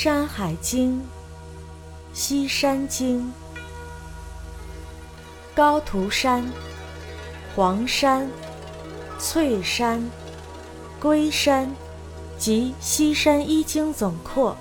[0.00, 1.00] 山海经》
[2.12, 3.32] 西山经，
[5.56, 6.48] 高徒山、
[7.56, 8.30] 黄山、
[9.18, 10.08] 翠山、
[11.00, 11.74] 龟山
[12.38, 14.56] 及西山一经总括。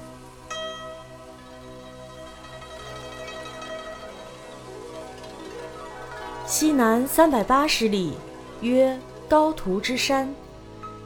[6.48, 8.18] 西南三百八十里，
[8.62, 9.00] 曰
[9.30, 10.34] 高徒之山，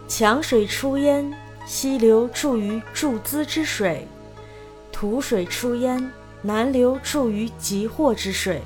[0.08, 1.30] 强水出焉，
[1.66, 4.08] 西流注于注资之水。
[5.02, 6.12] 土水出焉，
[6.44, 8.62] 南流注于极祸之水。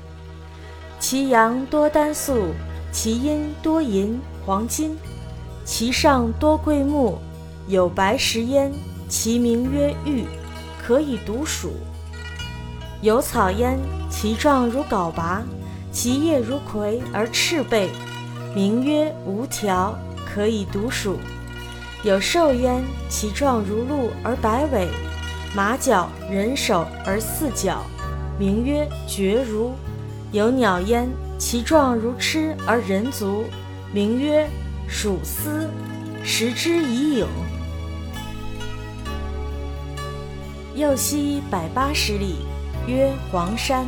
[1.00, 2.48] 其阳多丹素，
[2.92, 4.98] 其阴多银、黄金。
[5.64, 7.16] 其上多桂木，
[7.68, 8.70] 有白石焉，
[9.08, 10.26] 其名曰玉，
[10.86, 11.72] 可以毒鼠。
[13.00, 13.78] 有草焉，
[14.10, 15.42] 其状如缟拔，
[15.90, 17.88] 其叶如葵而赤背，
[18.54, 21.16] 名曰无条，可以毒鼠。
[22.02, 24.86] 有兽焉，其状如鹿而白尾。
[25.54, 27.82] 马角人首而四脚，
[28.38, 29.72] 名曰绝如；
[30.32, 31.08] 有鸟焉，
[31.38, 33.44] 其状如螭而人足，
[33.92, 34.46] 名曰
[34.86, 35.70] 属丝，
[36.22, 37.26] 食之以颍。
[40.74, 42.36] 右西百八十里，
[42.86, 43.86] 曰黄山，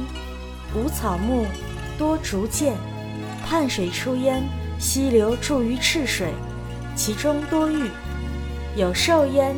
[0.74, 1.44] 无草木，
[1.98, 2.72] 多竹涧，
[3.44, 4.42] 畔水出焉，
[4.78, 6.28] 溪流注于赤水，
[6.96, 7.90] 其中多玉，
[8.74, 9.54] 有兽焉。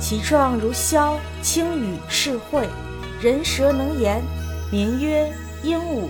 [0.00, 2.68] 其状如枭，轻羽赤喙，
[3.20, 4.22] 人舌能言，
[4.70, 5.28] 名曰
[5.62, 6.08] 鹦鹉。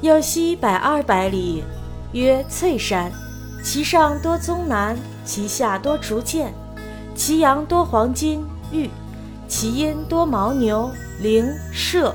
[0.00, 1.62] 右西百二百里，
[2.12, 3.12] 曰翠山，
[3.62, 6.46] 其上多棕楠，其下多竹涧，
[7.14, 8.42] 其阳多黄金、
[8.72, 8.88] 玉，
[9.46, 12.12] 其阴多牦牛、羚、麝，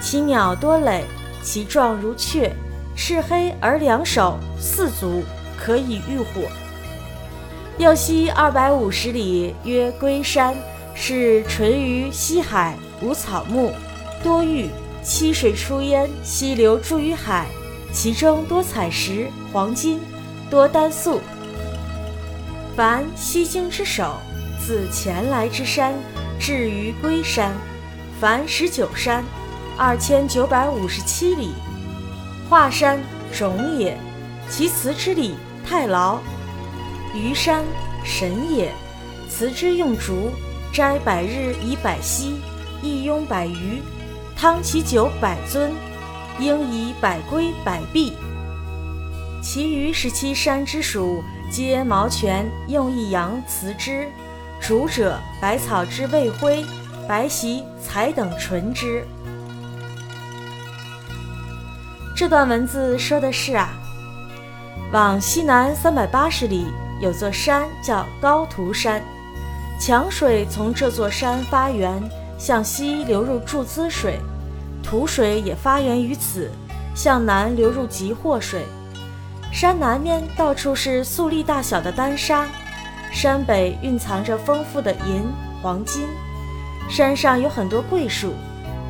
[0.00, 1.04] 其鸟多垒，
[1.42, 2.54] 其状如雀，
[2.96, 5.22] 赤黑而两手四足，
[5.58, 6.48] 可以御火。
[7.78, 10.56] 右西二百五十里，曰龟山，
[10.94, 13.70] 是淳于西海，无草木，
[14.22, 14.70] 多玉，
[15.02, 17.44] 溪水出焉，溪流注于海，
[17.92, 20.00] 其中多彩石、黄金，
[20.48, 21.20] 多丹素。
[22.74, 24.14] 凡西经之首，
[24.58, 25.92] 自前来之山，
[26.40, 27.52] 至于龟山，
[28.18, 29.22] 凡十九山，
[29.76, 31.52] 二千九百五十七里。
[32.48, 32.98] 华山
[33.30, 33.98] 种也，
[34.48, 36.18] 其辞之理太牢。
[37.16, 37.64] 于山
[38.04, 38.70] 神也，
[39.28, 40.30] 辞之用竹，
[40.72, 42.36] 斋百日以百息，
[42.82, 43.80] 一拥百余，
[44.36, 45.70] 汤其酒百樽，
[46.38, 48.12] 应以百龟百璧。
[49.42, 54.08] 其余十七山之属，皆毛泉用一阳辞之，
[54.60, 56.64] 竹者百草之未灰，
[57.08, 59.06] 白习才等纯之。
[62.14, 63.70] 这段文字说的是啊，
[64.92, 66.66] 往西南三百八十里。
[67.00, 69.02] 有座山叫高图山，
[69.78, 72.02] 强水从这座山发源，
[72.38, 74.18] 向西流入注资水，
[74.82, 76.50] 土水也发源于此，
[76.94, 78.64] 向南流入极祸水。
[79.52, 82.46] 山南面到处是粟粒大小的丹砂，
[83.12, 85.22] 山北蕴藏着丰富的银、
[85.62, 86.08] 黄金。
[86.88, 88.32] 山上有很多桂树，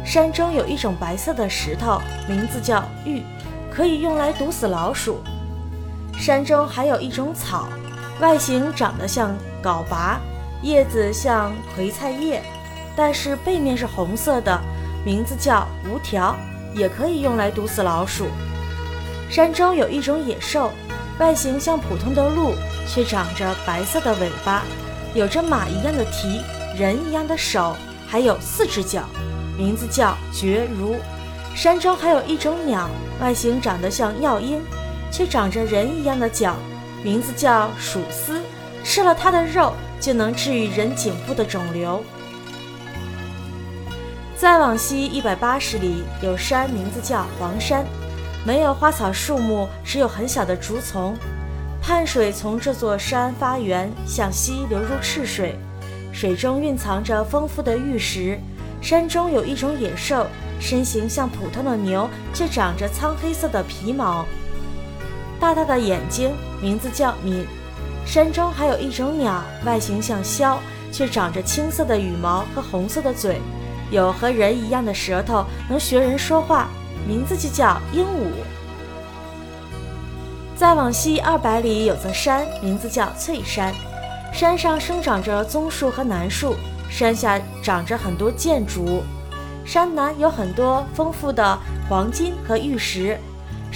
[0.05, 3.23] 山中有一种白色的石头，名字叫玉，
[3.71, 5.19] 可以用来毒死老鼠。
[6.19, 7.69] 山中还有一种草。
[8.21, 10.19] 外形长得像镐拔，
[10.63, 12.43] 叶子像葵菜叶，
[12.97, 14.59] 但是背面是红色的，
[15.05, 16.35] 名字叫无条，
[16.75, 18.27] 也可以用来毒死老鼠。
[19.29, 20.73] 山中有一种野兽，
[21.19, 22.55] 外形像普通的鹿，
[22.89, 24.63] 却长着白色的尾巴，
[25.13, 26.41] 有着马一样的蹄，
[26.75, 29.03] 人一样的手，还有四只脚，
[29.59, 30.97] 名字叫绝如。
[31.55, 32.89] 山中还有一种鸟，
[33.21, 34.63] 外形长得像药鹰，
[35.11, 36.55] 却长着人一样的脚。
[37.07, 38.43] 名字叫鼠丝，
[38.83, 42.03] 吃了它的肉就能治愈人颈部的肿瘤。
[44.37, 47.87] 再往西一百八十里有山，名字叫黄山，
[48.45, 51.17] 没有花草树木，只有很小的竹丛。
[51.81, 55.57] 畔水从这座山发源，向西流入赤水，
[56.13, 58.37] 水中蕴藏着丰富的玉石。
[58.83, 60.27] 山中有一种野兽，
[60.59, 64.27] 身形像普通的牛，却长着苍黑色的皮毛。
[65.39, 67.47] 大大的眼睛，名字叫敏。
[68.05, 70.59] 山中还有一种鸟，外形像枭，
[70.93, 73.41] 却长着青色的羽毛和红色的嘴，
[73.91, 76.69] 有和人一样的舌头，能学人说话，
[77.07, 78.31] 名字就叫鹦鹉。
[80.57, 83.75] 再往西二百里有座山，名字叫翠山，
[84.33, 86.55] 山上生长着棕树和楠树，
[86.89, 89.03] 山下长着很多箭竹，
[89.65, 91.59] 山南有很多丰富的
[91.89, 93.19] 黄金和玉石。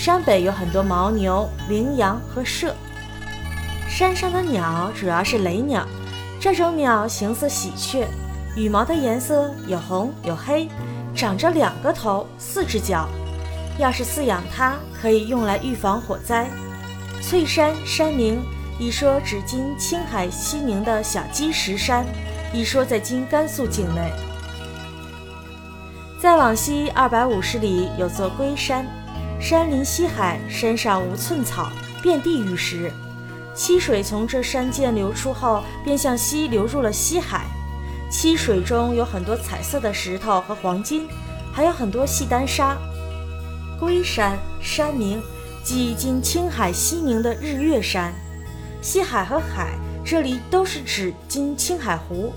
[0.01, 2.73] 山北有很多牦牛、羚羊和麝。
[3.87, 5.87] 山上的鸟主要是雷鸟，
[6.41, 8.07] 这种鸟形似喜鹊，
[8.57, 10.67] 羽毛的颜色有红有黑，
[11.15, 13.07] 长着两个头，四只脚。
[13.79, 16.49] 要是饲养它，可以用来预防火灾。
[17.21, 18.41] 翠山山名，
[18.79, 22.07] 一说指今青海西宁的小鸡石山，
[22.55, 24.11] 一说在今甘肃境内。
[26.19, 28.87] 再往西二百五十里有座龟山，
[29.41, 31.73] 山临西海，山上无寸草，
[32.03, 32.93] 遍地玉石。
[33.55, 37.47] 溪水从这山涧流出后，便向西流入了西海。
[38.11, 41.09] 溪水中有很多彩色的石头和黄金，
[41.53, 42.77] 还有很多细丹砂。
[43.79, 45.23] 龟山山名，
[45.65, 48.13] 即今青海西宁的日月山。
[48.83, 49.73] 西海和海
[50.05, 52.31] 这里都是指今青海湖。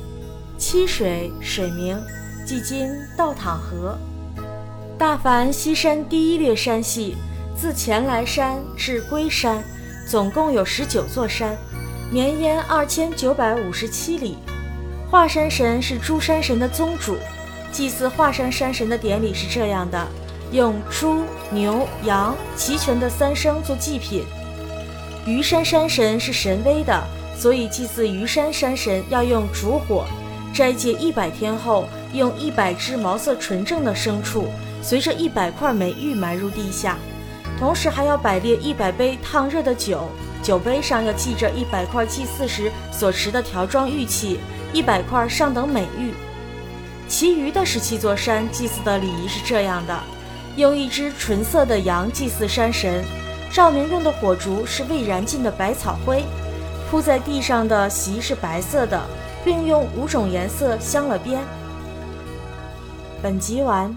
[0.58, 2.02] 七水水名，
[2.46, 3.98] 即今道淌河。
[4.98, 7.18] 大凡西山第一列山系，
[7.56, 9.64] 自前来山至龟山。
[10.06, 11.58] 总共有十九座山，
[12.12, 14.38] 绵延二千九百五十七里。
[15.10, 17.18] 华山神是诸山神的宗主，
[17.72, 20.08] 祭祀华山山神的典礼是这样的：
[20.52, 24.24] 用猪、牛、羊齐全的三牲做祭品。
[25.26, 27.02] 虞山山神是神威的，
[27.36, 30.06] 所以祭祀虞山山神要用烛火。
[30.54, 34.48] 斋戒一百天后，用一百只毛色纯正的牲畜，
[34.84, 36.98] 随着一百块美玉埋入地下。
[37.58, 40.10] 同时还要摆列一百杯烫热的酒，
[40.42, 44.40] 酒杯上要记着一百块祭祀时所持的条状玉器，
[44.74, 46.14] 一百块上等美玉。
[47.08, 49.98] 其余的十七座山祭祀的礼仪是这样的：
[50.58, 53.06] 用一只纯色的羊祭祀山神，
[53.52, 56.24] 照明用的火烛是未燃尽的百草灰，
[56.90, 59.00] 铺在地上的席是白色的，
[59.46, 61.40] 并用五种颜色镶了边。
[63.22, 63.96] 本集完。